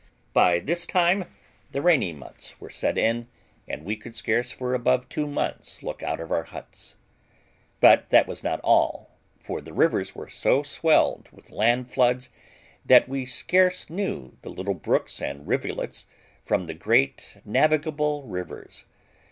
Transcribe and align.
By 0.33 0.57
this 0.57 0.87
time 0.87 1.25
the 1.71 1.79
rainy 1.79 2.11
months 2.11 2.59
were 2.59 2.71
set 2.71 2.97
in, 2.97 3.27
and 3.67 3.85
we 3.85 3.95
could 3.95 4.15
scarce, 4.15 4.51
for 4.51 4.73
above 4.73 5.07
two 5.09 5.27
months, 5.27 5.83
look 5.83 6.01
out 6.01 6.19
of 6.19 6.31
our 6.31 6.41
huts. 6.45 6.95
But 7.79 8.09
that 8.09 8.25
was 8.25 8.43
not 8.43 8.59
all, 8.63 9.11
for 9.43 9.61
the 9.61 9.73
rivers 9.73 10.15
were 10.15 10.27
so 10.27 10.63
swelled 10.63 11.29
with 11.31 11.49
the 11.49 11.53
land 11.53 11.91
floods, 11.91 12.29
that 12.83 13.07
we 13.07 13.27
scarce 13.27 13.91
knew 13.91 14.35
the 14.41 14.49
little 14.49 14.73
brooks 14.73 15.21
and 15.21 15.47
rivulets 15.47 16.07
from 16.41 16.65
the 16.65 16.73
great 16.73 17.37
navigable 17.45 18.23
rivers. 18.23 18.87